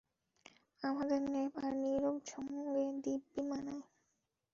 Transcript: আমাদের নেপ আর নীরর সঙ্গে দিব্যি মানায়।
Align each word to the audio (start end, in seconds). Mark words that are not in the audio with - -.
আমাদের 0.81 1.21
নেপ 1.25 1.53
আর 1.57 1.73
নীরর 1.81 2.17
সঙ্গে 2.25 2.61
দিব্যি 3.03 3.41
মানায়। 3.49 3.83